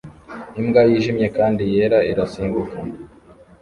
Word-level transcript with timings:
Imbwa 0.59 0.81
yijimye 0.89 1.27
kandi 1.37 1.61
yera 1.73 1.99
irasimbuka 2.11 2.77